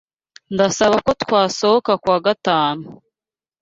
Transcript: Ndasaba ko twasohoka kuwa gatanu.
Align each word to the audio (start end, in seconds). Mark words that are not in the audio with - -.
Ndasaba 0.53 0.95
ko 1.05 1.11
twasohoka 1.21 1.91
kuwa 2.01 2.19
gatanu. 2.25 2.83